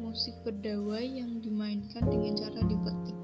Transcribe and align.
musik 0.00 0.32
berdawai 0.48 1.04
yang 1.04 1.44
dimainkan 1.44 2.08
dengan 2.08 2.32
cara 2.40 2.60
dipetik, 2.64 3.16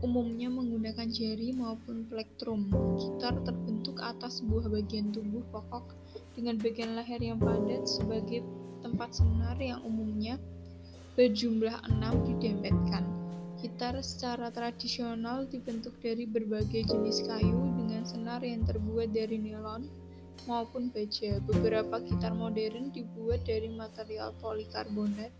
umumnya 0.00 0.48
menggunakan 0.48 1.12
jari 1.12 1.52
maupun 1.52 2.08
plektrum. 2.08 2.72
Gitar 2.96 3.36
terbentuk 3.44 4.00
atas 4.00 4.40
sebuah 4.40 4.72
bagian 4.72 5.12
tubuh 5.12 5.44
pokok 5.52 5.92
dengan 6.32 6.56
bagian 6.56 6.96
leher 6.96 7.20
yang 7.20 7.36
padat 7.36 7.84
sebagai 7.84 8.40
tempat 8.80 9.12
senar 9.12 9.60
yang 9.60 9.84
umumnya 9.84 10.40
berjumlah 11.20 11.84
enam 11.92 12.24
didempetkan. 12.24 13.04
Gitar 13.60 14.00
secara 14.00 14.48
tradisional 14.48 15.44
dibentuk 15.44 15.92
dari 16.00 16.24
berbagai 16.24 16.88
jenis 16.88 17.28
kayu 17.28 17.60
dengan 17.76 18.08
senar 18.08 18.40
yang 18.40 18.64
terbuat 18.64 19.12
dari 19.12 19.36
nilon, 19.36 19.84
maupun 20.48 20.88
baja. 20.94 21.40
Beberapa 21.44 22.00
gitar 22.04 22.32
modern 22.32 22.94
dibuat 22.94 23.44
dari 23.44 23.68
material 23.68 24.32
polikarbonat. 24.40 25.32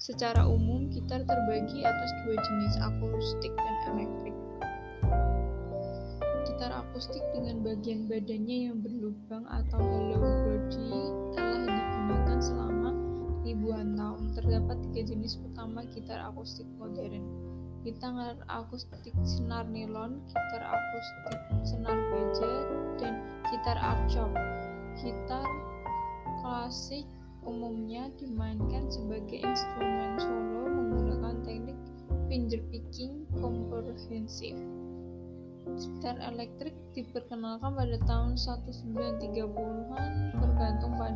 Secara 0.00 0.48
umum, 0.48 0.88
gitar 0.88 1.20
terbagi 1.28 1.84
atas 1.84 2.10
dua 2.24 2.36
jenis, 2.40 2.74
akustik 2.80 3.52
dan 3.52 3.76
elektrik. 3.92 4.36
Gitar 6.48 6.72
akustik 6.72 7.20
dengan 7.36 7.60
bagian 7.60 8.08
badannya 8.08 8.72
yang 8.72 8.80
berlubang 8.80 9.44
atau 9.44 9.76
hollow 9.76 10.24
body 10.24 10.92
telah 11.36 11.68
digunakan 11.68 12.38
selama 12.40 12.90
ribuan 13.44 13.92
tahun. 13.92 14.24
Terdapat 14.40 14.76
tiga 14.88 15.02
jenis 15.12 15.36
utama 15.44 15.84
gitar 15.92 16.24
akustik 16.24 16.64
modern. 16.80 17.24
Gitar 17.84 18.40
akustik 18.48 19.12
senar 19.20 19.68
nilon, 19.68 20.24
gitar 20.32 20.64
akustik 20.64 21.36
gitar 23.60 23.76
archop. 23.76 24.32
Gitar 24.96 25.44
klasik 26.40 27.04
umumnya 27.44 28.08
dimainkan 28.16 28.88
sebagai 28.88 29.36
instrumen 29.36 30.16
solo 30.16 30.64
menggunakan 30.64 31.44
teknik 31.44 31.76
finger 32.32 32.64
picking 32.72 33.28
komprehensif. 33.36 34.56
Gitar 35.76 36.16
elektrik 36.24 36.72
diperkenalkan 36.96 37.76
pada 37.76 38.00
tahun 38.08 38.40
1930-an 38.40 40.08
bergantung 40.40 40.96
pada 40.96 41.09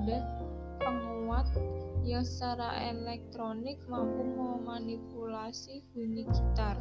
secara 2.24 2.72
elektronik 2.88 3.76
mampu 3.84 4.24
memanipulasi 4.24 5.84
bunyi 5.92 6.24
gitar. 6.32 6.80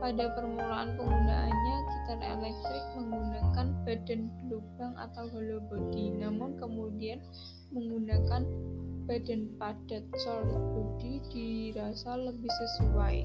Pada 0.00 0.32
permulaan 0.32 0.96
penggunaannya, 0.96 1.76
gitar 1.92 2.20
elektrik 2.24 2.86
menggunakan 2.96 3.66
badan 3.84 4.32
berlubang 4.32 4.94
atau 4.96 5.28
hollow 5.28 5.60
body, 5.68 6.16
namun 6.16 6.56
kemudian 6.56 7.20
menggunakan 7.74 8.48
badan 9.04 9.50
padat 9.58 10.06
solid 10.22 10.62
body 10.72 11.20
dirasa 11.28 12.16
lebih 12.16 12.48
sesuai. 12.48 13.16